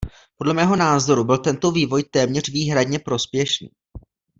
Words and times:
Podle 0.37 0.53
mého 0.53 0.75
názoru 0.75 1.23
byl 1.23 1.37
tento 1.37 1.71
vývoj 1.71 2.03
téměř 2.03 2.49
výhradně 2.49 2.99
prospěšný. 2.99 3.69